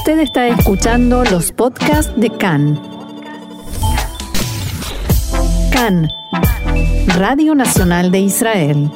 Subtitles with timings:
[0.00, 2.80] Usted está escuchando los podcasts de CAN.
[5.70, 6.08] CAN,
[7.18, 8.90] Radio Nacional de Israel.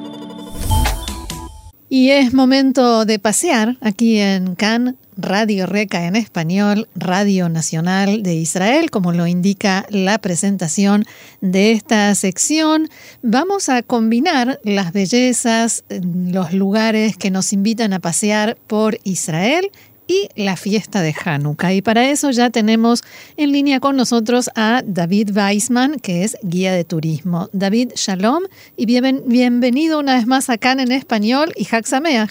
[1.91, 8.37] Y es momento de pasear aquí en CAN, Radio Reca en español, Radio Nacional de
[8.37, 11.05] Israel, como lo indica la presentación
[11.43, 12.89] de esta sección.
[13.21, 19.71] Vamos a combinar las bellezas, los lugares que nos invitan a pasear por Israel
[20.07, 21.73] y la fiesta de Hanukkah.
[21.73, 23.03] Y para eso ya tenemos
[23.37, 27.49] en línea con nosotros a David Weisman, que es guía de turismo.
[27.53, 28.45] David, shalom
[28.77, 32.31] y bienvenido una vez más acá en español y Hak Sameach.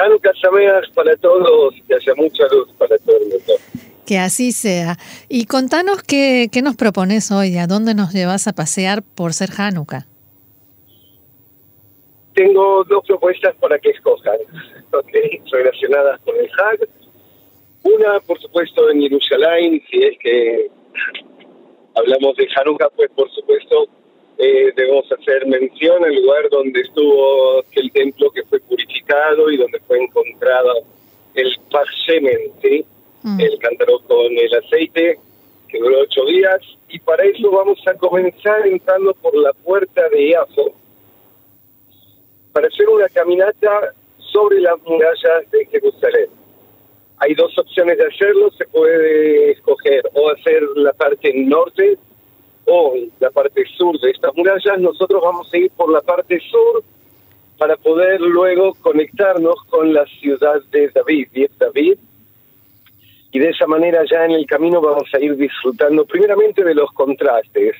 [0.00, 3.52] Hanukkah Sameach para todos, que haya mucha luz para todo el mundo.
[4.06, 4.98] Que así sea.
[5.28, 9.50] Y contanos qué, qué nos propones hoy, a dónde nos llevas a pasear por ser
[9.56, 10.06] Hanukkah.
[12.34, 14.38] Tengo dos propuestas para que escojan,
[14.92, 16.88] okay, relacionadas con el Hag.
[17.84, 20.70] Una, por supuesto, en Jerusalén, si es que
[21.94, 23.88] hablamos de Hanukkah, pues por supuesto
[24.38, 29.78] eh, debemos hacer mención al lugar donde estuvo el templo que fue purificado y donde
[29.80, 30.82] fue encontrado
[31.34, 31.56] el
[32.06, 32.84] Shemen, ¿sí?
[33.22, 33.40] Mm.
[33.40, 35.18] el cántaro con el aceite,
[35.68, 36.60] que duró ocho días.
[36.88, 40.74] Y para eso vamos a comenzar entrando por la puerta de Iafo,
[42.52, 46.28] para hacer una caminata sobre las murallas de Jerusalén.
[47.18, 51.96] Hay dos opciones de hacerlo, se puede escoger o hacer la parte norte
[52.66, 54.78] o la parte sur de estas murallas.
[54.78, 56.82] Nosotros vamos a ir por la parte sur
[57.58, 61.98] para poder luego conectarnos con la ciudad de David, y David,
[63.30, 66.90] y de esa manera ya en el camino vamos a ir disfrutando primeramente de los
[66.92, 67.76] contrastes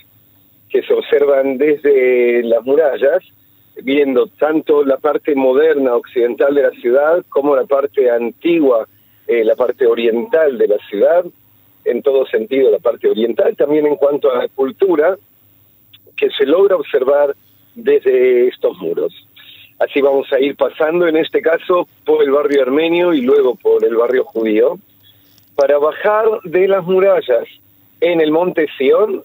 [0.71, 3.23] que se observan desde las murallas
[3.77, 8.87] viendo tanto la parte moderna occidental de la ciudad como la parte antigua,
[9.27, 11.25] eh, la parte oriental de la ciudad,
[11.85, 15.17] en todo sentido la parte oriental, también en cuanto a la cultura
[16.17, 17.35] que se logra observar
[17.75, 19.13] desde estos muros.
[19.79, 23.85] Así vamos a ir pasando, en este caso, por el barrio armenio y luego por
[23.85, 24.79] el barrio judío,
[25.57, 27.49] para bajar de las murallas
[28.01, 29.25] en el monte Sión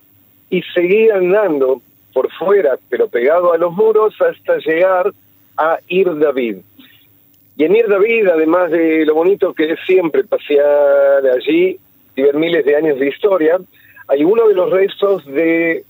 [0.50, 1.82] y seguir andando
[2.18, 5.14] por fuera, pero pegado a los muros, hasta llegar
[5.56, 6.58] a Ir David.
[7.56, 11.78] Y en Ir David, además de lo bonito que es siempre pasear allí
[12.16, 13.60] y ver miles de años de historia,
[14.08, 15.86] hay uno de los restos de,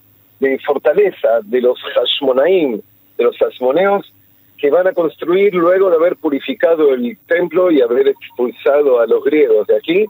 [0.65, 2.81] fortaleza de los Hashmonaim,
[3.17, 4.13] de los Hasmoneos,
[4.57, 9.23] que van a construir luego de haber purificado el templo y haber expulsado a los
[9.23, 10.05] griegos de aquí,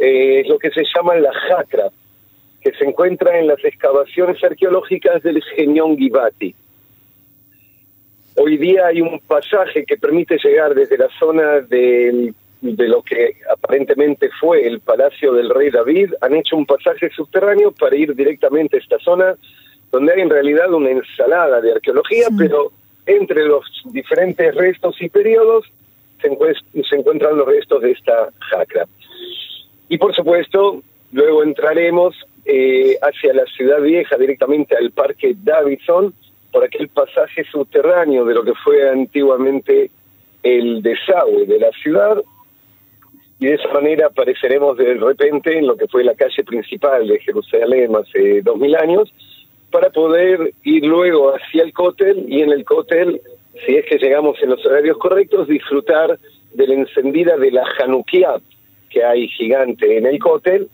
[0.00, 1.84] eh, es lo que se llama la Jacra,
[2.62, 6.54] que se encuentra en las excavaciones arqueológicas del Genión Givati.
[8.36, 13.36] Hoy día hay un pasaje que permite llegar desde la zona de, de lo que
[13.50, 18.76] aparentemente fue el palacio del rey David, han hecho un pasaje subterráneo para ir directamente
[18.76, 19.34] a esta zona,
[19.90, 22.72] donde hay en realidad una ensalada de arqueología, pero
[23.04, 25.66] entre los diferentes restos y periodos
[26.20, 26.30] se,
[26.88, 28.86] se encuentran los restos de esta jacra.
[29.88, 32.14] Y por supuesto, luego entraremos
[32.44, 36.12] eh, hacia la ciudad vieja, directamente al parque Davidson,
[36.50, 39.90] por aquel pasaje subterráneo de lo que fue antiguamente
[40.42, 42.22] el desagüe de la ciudad,
[43.38, 47.18] y de esa manera apareceremos de repente en lo que fue la calle principal de
[47.20, 49.12] Jerusalén hace dos mil años,
[49.70, 53.20] para poder ir luego hacia el cótel y en el cótel,
[53.64, 56.18] si es que llegamos en los horarios correctos, disfrutar
[56.52, 58.40] de la encendida de la Hanukkah
[58.90, 60.68] que hay gigante en el cótel,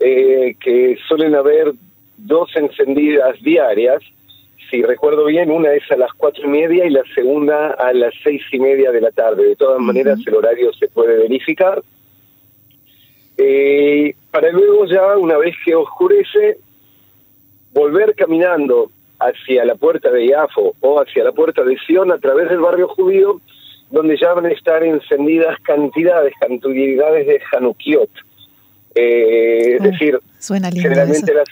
[0.00, 1.72] eh, que suelen haber
[2.16, 4.02] dos encendidas diarias.
[4.70, 8.12] Si recuerdo bien, una es a las cuatro y media y la segunda a las
[8.22, 9.46] seis y media de la tarde.
[9.46, 11.82] De todas maneras, el horario se puede verificar.
[13.38, 16.58] Eh, para luego ya, una vez que oscurece,
[17.72, 22.48] volver caminando hacia la puerta de Iafo o hacia la puerta de Sion a través
[22.48, 23.40] del barrio judío,
[23.90, 28.10] donde ya van a estar encendidas cantidades, cantidades de Hanukiot,
[28.94, 30.18] eh, es decir,
[30.74, 31.48] generalmente las,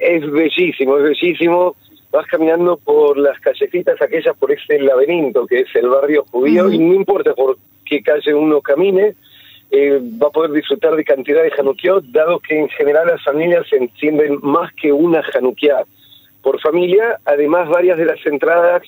[0.00, 1.76] es bellísimo, es bellísimo.
[2.10, 6.78] Vas caminando por las callecitas aquellas, por ese laberinto que es el barrio judío, y
[6.78, 9.14] no importa por qué calle uno camine,
[9.70, 13.66] eh, va a poder disfrutar de cantidad de Hanukkah, dado que en general las familias
[13.68, 15.84] se encienden más que una Hanukkah
[16.42, 17.18] por familia.
[17.24, 18.82] Además, varias de las entradas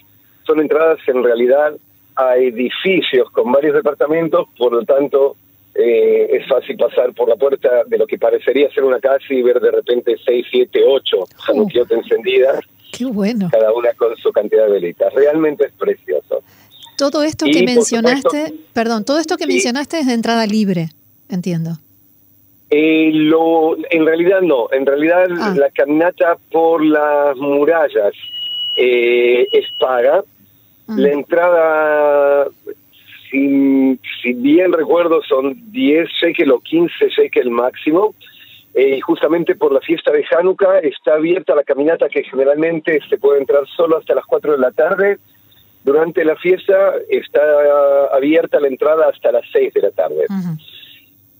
[0.44, 1.74] son entradas en realidad
[2.16, 5.36] a edificios con varios departamentos, por lo tanto,
[5.80, 9.42] eh, es fácil pasar por la puerta de lo que parecería ser una casa y
[9.42, 12.60] ver de repente 6, 7, 8 januquiotes encendidas.
[12.92, 13.48] Qué bueno.
[13.52, 15.14] Cada una con su cantidad de velitas.
[15.14, 16.42] Realmente es precioso.
[16.96, 20.88] Todo esto que mencionaste, perdón, todo esto que mencionaste es de entrada libre.
[21.28, 21.78] entiendo.
[22.70, 25.54] Eh, lo, en realidad no, en realidad Ah.
[25.56, 28.12] la caminata por las murallas
[28.76, 30.22] eh, es paga.
[30.86, 30.98] Mm.
[30.98, 32.48] La entrada,
[33.30, 38.14] si, si bien recuerdo, son 10 shekel o 15 shekel máximo.
[38.74, 43.18] Eh, y justamente por la fiesta de Hanukkah está abierta la caminata que generalmente se
[43.18, 45.18] puede entrar solo hasta las 4 de la tarde.
[45.84, 47.40] Durante la fiesta está
[48.12, 50.26] abierta la entrada hasta las 6 de la tarde.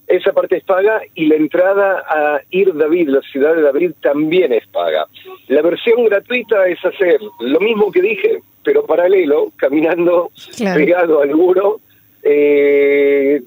[0.06, 4.54] Esa parte es paga y la entrada a Ir David, la ciudad de David, también
[4.54, 5.06] es paga.
[5.48, 10.78] La versión gratuita es hacer lo mismo que dije, pero paralelo, caminando Claro.
[10.78, 11.80] pegado al muro,
[12.22, 13.42] eh,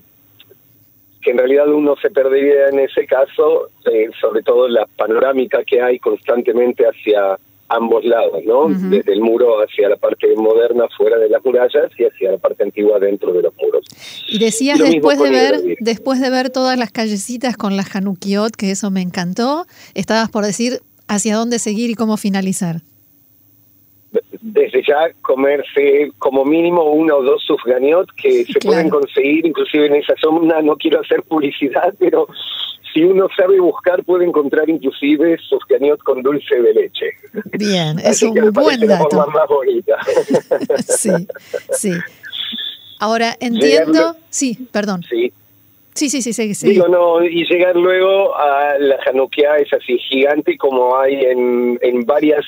[1.21, 5.81] que en realidad uno se perdería en ese caso, eh, sobre todo la panorámica que
[5.81, 7.37] hay constantemente hacia
[7.69, 8.67] ambos lados, ¿no?
[8.67, 12.63] Desde el muro hacia la parte moderna fuera de las murallas y hacia la parte
[12.63, 13.85] antigua dentro de los muros.
[14.27, 18.55] Y decías Lo después de ver, después de ver todas las callecitas con la Hanukiot,
[18.57, 22.81] que eso me encantó, estabas por decir hacia dónde seguir y cómo finalizar.
[24.41, 28.67] Desde ya comerse como mínimo uno o dos sufganiot que se Claro.
[28.75, 32.27] pueden conseguir inclusive en esa zona, no quiero hacer publicidad, pero
[32.93, 37.05] si uno sabe buscar puede encontrar inclusive sufganiot con dulce de leche.
[37.57, 39.31] Bien, es un buen la forma dato.
[39.31, 39.97] más bonita.
[40.87, 41.11] Sí,
[41.71, 41.91] sí.
[42.99, 45.03] Ahora entiendo, sí, perdón.
[45.09, 45.31] sí.
[45.93, 46.69] Sí, sí, sí, sí, sí.
[46.69, 52.05] Digo, no, y llegar luego a la Hanukkah es así gigante como hay en, en
[52.05, 52.45] varias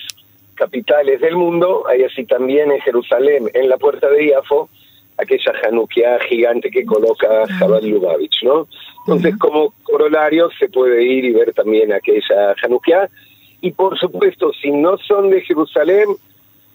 [0.55, 4.69] capitales del mundo, hay así también en Jerusalén, en la puerta de Iafo,
[5.17, 8.67] aquella Hanukkah gigante que coloca Jabal Lubavitch, ¿no?
[9.05, 13.09] Entonces, como corolario, se puede ir y ver también aquella Hanukkah.
[13.61, 16.09] Y por supuesto, si no son de Jerusalén,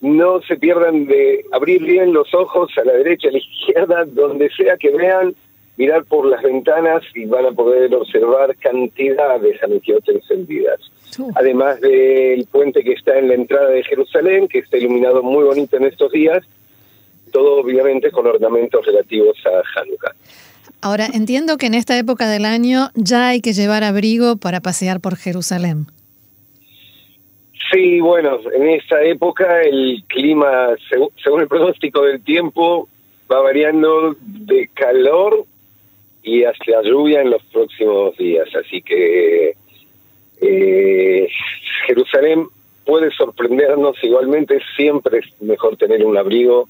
[0.00, 4.50] no se pierdan de abrir bien los ojos a la derecha, a la izquierda, donde
[4.50, 5.34] sea que vean,
[5.78, 10.80] mirar por las ventanas y van a poder observar cantidad de Hanukkot encendidas.
[11.18, 15.44] Uh, Además del puente que está en la entrada de Jerusalén, que está iluminado muy
[15.44, 16.44] bonito en estos días,
[17.32, 20.12] todo obviamente con ornamentos relativos a Hanukkah.
[20.80, 25.00] Ahora entiendo que en esta época del año ya hay que llevar abrigo para pasear
[25.00, 25.86] por Jerusalén.
[27.72, 32.88] Sí, bueno, en esta época el clima, seg- según el pronóstico del tiempo,
[33.30, 35.44] va variando de calor
[36.28, 38.48] y hacia lluvia en los próximos días.
[38.54, 39.54] Así que
[40.40, 41.28] eh,
[41.86, 42.46] Jerusalén
[42.84, 43.96] puede sorprendernos.
[44.02, 46.68] Igualmente, siempre es mejor tener un abrigo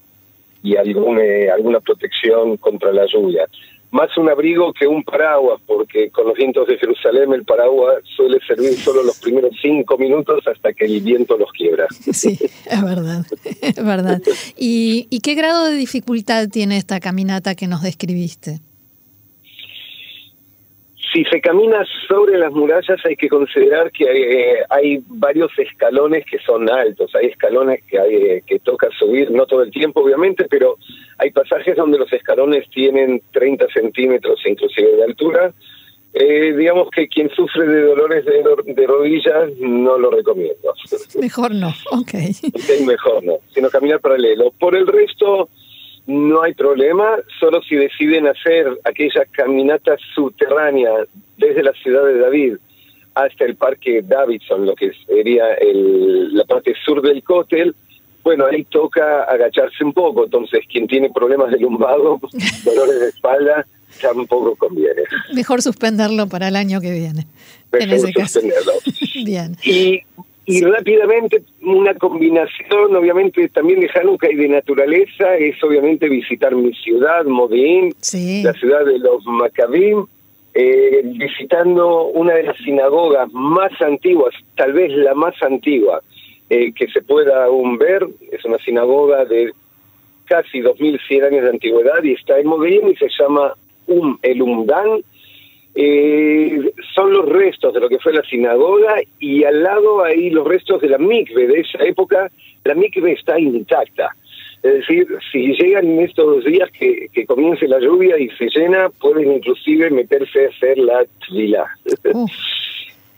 [0.62, 3.46] y algún, eh, alguna protección contra la lluvia.
[3.90, 8.38] Más un abrigo que un paraguas, porque con los vientos de Jerusalén el paraguas suele
[8.46, 11.86] servir solo los primeros cinco minutos hasta que el viento los quiebra.
[12.12, 12.38] Sí,
[12.70, 13.24] es verdad,
[13.82, 14.20] verdad.
[14.56, 18.60] ¿Y, y qué grado de dificultad tiene esta caminata que nos describiste?
[21.12, 26.24] Si se camina sobre las murallas hay que considerar que hay, eh, hay varios escalones
[26.26, 30.02] que son altos, hay escalones que, hay, eh, que toca subir, no todo el tiempo
[30.02, 30.76] obviamente, pero
[31.16, 35.52] hay pasajes donde los escalones tienen 30 centímetros inclusive de altura.
[36.14, 40.74] Eh, digamos que quien sufre de dolores de, de rodillas no lo recomiendo.
[41.20, 42.14] Mejor no, ok.
[42.14, 44.52] Es mejor no, sino caminar paralelo.
[44.58, 45.48] Por el resto,
[46.08, 50.90] no hay problema, solo si deciden hacer aquella caminata subterránea
[51.36, 52.56] desde la ciudad de David
[53.14, 57.74] hasta el parque Davidson, lo que sería el, la parte sur del cótel,
[58.24, 62.18] bueno, ahí toca agacharse un poco, entonces quien tiene problemas de lumbago,
[62.64, 63.66] dolores de espalda,
[64.00, 65.02] tampoco conviene.
[65.34, 67.26] Mejor suspenderlo para el año que viene.
[67.72, 68.40] En Mejor ese caso.
[68.40, 68.72] suspenderlo.
[69.26, 69.56] Bien.
[69.62, 70.02] Y,
[70.48, 76.72] y rápidamente, una combinación, obviamente, también de Hanukkah y de naturaleza, es obviamente visitar mi
[76.72, 78.42] ciudad, Modi'in, Sí.
[78.42, 80.06] la ciudad de los Maccabim,
[80.54, 86.02] eh, visitando una de las sinagogas más antiguas, tal vez la más antigua
[86.48, 89.52] eh, que se pueda aún ver, es una sinagoga de
[90.24, 93.52] casi 2100 años de antigüedad y está en Modi'in y se llama
[93.86, 95.02] Um el Umdan,
[95.80, 100.44] eh, son los restos de lo que fue la sinagoga y al lado hay los
[100.44, 102.32] restos de la mikve de esa época.
[102.64, 104.10] La mikve está intacta.
[104.60, 108.90] Es decir, si llegan en estos días que, que comience la lluvia y se llena,
[109.00, 111.64] pueden inclusive meterse a hacer la tvila.
[112.12, 112.30] Uf,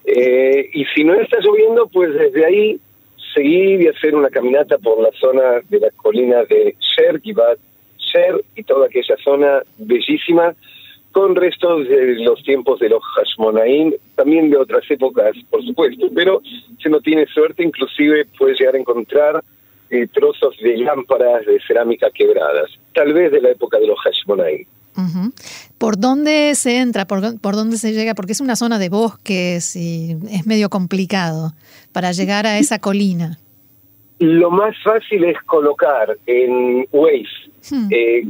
[0.04, 2.80] Eh, y si no está lloviendo, pues desde ahí
[3.34, 7.58] seguir y hacer una caminata por la zona de la colina de Sher, Givat
[7.98, 10.54] Sher y toda aquella zona bellísima
[11.12, 16.40] con restos de los tiempos de los Hashmonaim, también de otras épocas, por supuesto, pero
[16.82, 19.44] si no tiene suerte, inclusive puede llegar a encontrar
[19.90, 24.66] eh, trozos de lámparas de cerámica quebradas, tal vez de la época de los Hashmonaim.
[25.78, 27.06] ¿Por dónde se entra?
[27.06, 28.14] ¿Por, ¿Por, dónde se llega?
[28.14, 31.52] Porque es una zona de bosques y es medio complicado
[31.92, 33.38] para llegar a esa colina.
[34.18, 37.88] Lo más fácil es colocar en Waze hmm.
[37.90, 38.22] eh,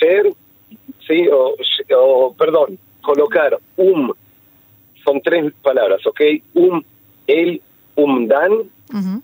[0.00, 0.32] Share,
[1.06, 1.28] ¿sí?
[1.28, 4.12] O, perdón, colocar um,
[5.04, 6.20] son tres palabras, ¿ok?
[6.54, 6.82] Um,
[7.26, 7.60] el,
[7.94, 8.52] umdan,
[8.92, 9.22] um,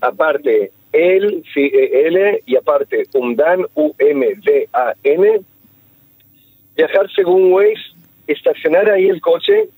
[0.00, 5.40] aparte el, sí, e, L, y aparte umdan, U-M-D-A-N.
[6.76, 7.94] Viajar según Waze,
[8.26, 9.68] estacionar ahí el coche,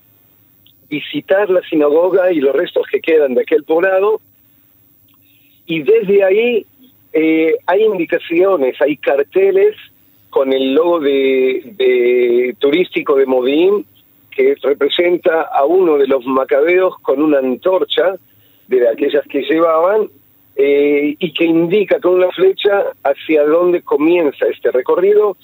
[0.89, 4.21] visitar la sinagoga y los restos que quedan de aquel poblado,
[5.67, 6.67] y desde ahí
[7.13, 9.75] eh, hay indicaciones, hay carteles
[10.37, 13.87] con el logo de, turístico de Modín
[14.31, 18.17] que representa a uno de los macabeos con una antorcha
[18.69, 20.11] de aquellas que llevaban
[20.55, 25.39] eh, y que indica con una flecha hacia dónde comienza este recorrido.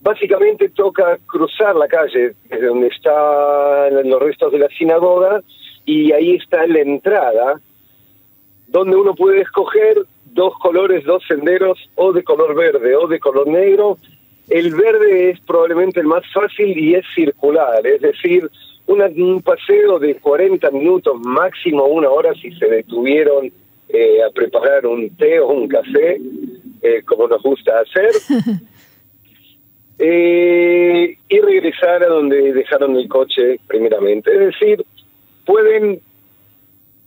[0.00, 5.40] Básicamente toca cruzar la calle desde donde están los restos de la sinagoga
[5.84, 7.60] y ahí está la entrada
[8.68, 13.46] donde uno puede escoger dos colores, dos senderos, o de color verde o de color
[13.48, 13.98] negro.
[14.48, 18.48] El verde es probablemente el más fácil y es circular, es decir,
[18.86, 23.50] un paseo de 40 minutos, máximo una hora si se detuvieron
[23.88, 26.20] eh, a preparar un té o un café,
[26.82, 28.10] eh, como nos gusta hacer,
[29.98, 34.32] eh, y regresar a donde dejaron el coche primeramente.
[34.32, 34.84] Es decir,
[35.44, 36.00] pueden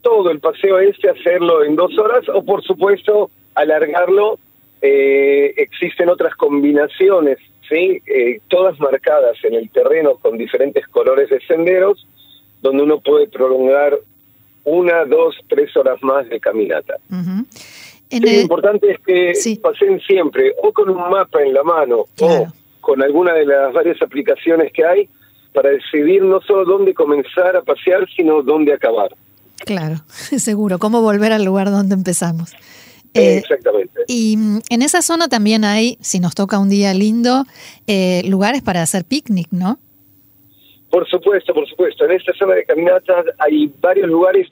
[0.02, 4.40] todo el paseo este, hacerlo en dos horas o por supuesto alargarlo.
[4.82, 7.38] Eh, existen otras combinaciones,
[7.68, 8.02] ¿sí?
[8.08, 12.08] Eh, todas marcadas en el terreno con diferentes colores de senderos,
[12.62, 14.00] donde uno puede prolongar
[14.64, 16.96] una, dos, tres horas más de caminata.
[18.12, 22.48] Lo importante es que pasen siempre o con un mapa en la mano o
[22.82, 25.10] con alguna de las varias aplicaciones que hay
[25.54, 29.12] para decidir no solo dónde comenzar a pasear, sino dónde acabar.
[29.66, 30.04] Claro,
[30.38, 32.54] seguro, cómo volver al lugar donde empezamos.
[33.14, 34.02] Eh, Exactamente.
[34.08, 37.44] Y mm, en esa zona también hay, si nos toca un día lindo,
[37.88, 39.80] eh, lugares para hacer picnic, ¿no?
[40.90, 42.06] Por supuesto, por supuesto.
[42.06, 44.48] En esta zona de caminatas hay varios lugares.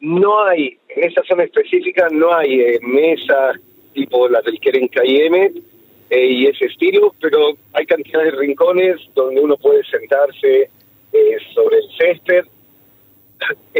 [0.00, 3.56] No hay, en esta zona específica, no hay eh, mesas
[3.92, 5.62] tipo las del Keren KM
[6.12, 10.70] y ese estilo, pero hay cantidad de rincones donde uno puede sentarse
[11.54, 12.44] sobre el césped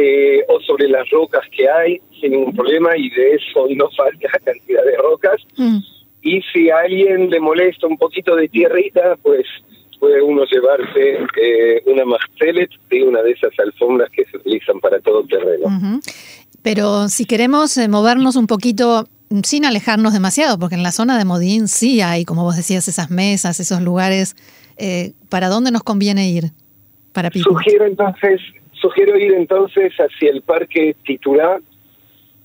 [0.01, 4.29] eh, o sobre las rocas que hay, sin ningún problema, y de eso no falta
[4.43, 5.41] cantidad de rocas.
[5.57, 5.77] Mm.
[6.23, 9.45] Y si a alguien le molesta un poquito de tierrita, pues
[9.99, 14.99] puede uno llevarse eh, una mastelet y una de esas alfombras que se utilizan para
[14.99, 15.99] todo terreno.
[16.63, 19.07] Pero si queremos eh, movernos un poquito
[19.43, 23.09] sin alejarnos demasiado, porque en la zona de Modín sí hay, como vos decías, esas
[23.11, 24.35] mesas, esos lugares.
[25.29, 26.45] ¿Para dónde nos conviene ir?
[27.13, 28.41] Para Sugiero entonces
[28.81, 31.61] Sugiero ir entonces hacia el Parque Titular.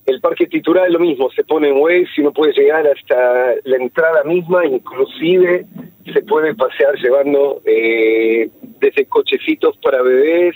[0.05, 3.55] El Parque Titular es lo mismo, se pone en Waze y uno puede llegar hasta
[3.65, 5.65] la entrada misma, inclusive
[6.13, 10.55] se puede pasear llevando eh, desde cochecitos para bebés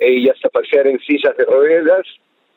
[0.00, 2.06] eh, y hasta pasear en sillas de ruedas.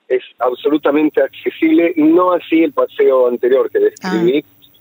[0.08, 4.44] Es absolutamente accesible, no así el paseo anterior que describí.
[4.44, 4.72] Ah,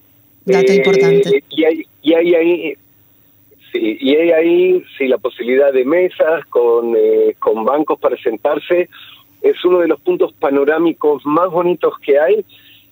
[0.46, 1.28] dato importante.
[1.28, 2.74] Eh, y hay, y hay ahí
[3.72, 8.88] Sí, y hay ahí sí la posibilidad de mesas con, eh, con bancos para sentarse.
[9.42, 12.44] Es uno de los puntos panorámicos más bonitos que hay.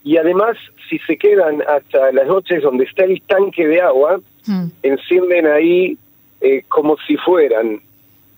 [0.04, 0.56] Y además,
[0.88, 4.66] si se quedan hasta las noches donde está el tanque de agua, mm.
[4.82, 5.98] encienden ahí
[6.40, 7.80] eh, como si fueran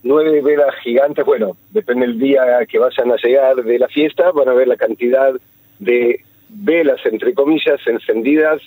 [0.02, 1.25] nueve velas gigantes.
[1.25, 4.76] Bueno, depende del día que vayan a llegar de la fiesta, van a ver la
[4.76, 5.32] cantidad
[5.78, 8.61] de velas, entre comillas, encendidas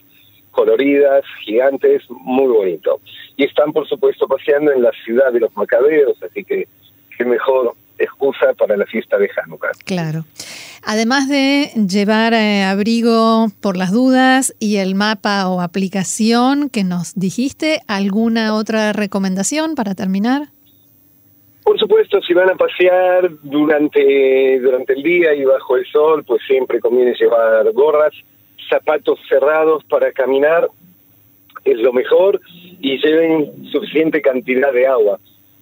[0.54, 3.02] coloridas, gigantes, muy bonito.
[3.36, 6.68] Y están, por supuesto, paseando en la ciudad de los Macabeos, así que
[7.18, 9.72] qué mejor excusa para la fiesta de Hanukkah.
[9.86, 10.26] Claro.
[10.86, 17.16] Además de llevar eh, abrigo por las dudas y el mapa o aplicación que nos
[17.16, 20.50] dijiste, ¿alguna otra recomendación para terminar?
[21.64, 26.42] Por supuesto, si van a pasear durante, durante el día y bajo el sol, pues
[26.46, 28.14] siempre conviene llevar gorras
[28.70, 30.70] zapatos cerrados para caminar
[31.64, 32.42] es lo mejor
[32.82, 35.20] y lleven suficiente cantidad de agua.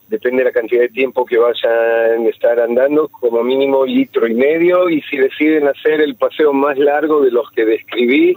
[0.08, 4.34] Depende de la cantidad de tiempo que vayan a estar andando, como mínimo litro y
[4.34, 4.90] medio.
[4.90, 8.36] Y si deciden hacer el paseo más largo de los que describí,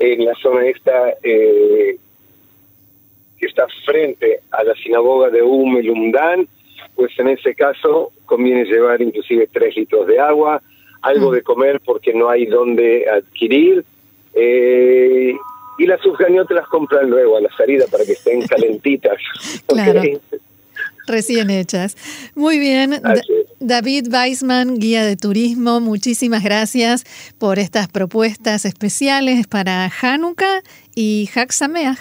[0.00, 1.96] en la zona esta eh,
[3.38, 6.48] que está frente a la sinagoga de Um el
[6.96, 10.62] pues en ese caso conviene llevar inclusive tres litros de agua,
[11.02, 13.84] algo de comer porque no hay dónde adquirir.
[14.34, 15.34] Eh,
[15.78, 19.18] y las te las compran luego a la salida para que estén calentitas.
[19.66, 20.02] claro.
[21.06, 21.96] Recién hechas.
[22.36, 23.02] Muy bien.
[23.58, 27.04] David Weisman, guía de turismo, muchísimas gracias
[27.38, 30.62] por estas propuestas especiales para Hanukkah
[30.94, 31.28] y.
[31.34, 31.98] Hag Sameach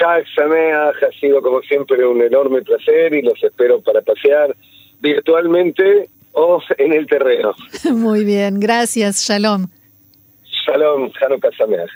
[0.00, 4.56] ha sido como siempre un enorme placer y los espero para pasear
[5.00, 7.54] virtualmente o en el terreno.
[7.92, 9.24] Muy bien, gracias.
[9.26, 9.66] Shalom.
[10.66, 11.90] Shalom, Hanukkah Sameach.